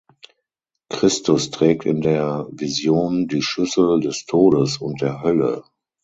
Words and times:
Christus 0.89 1.51
trägt 1.51 1.85
in 1.85 2.01
der 2.01 2.47
Vision 2.49 3.27
die 3.27 3.43
Schlüssel 3.43 3.99
des 3.99 4.25
Todes 4.25 4.77
und 4.77 4.99
der 4.99 5.21
Hölle. 5.21 5.61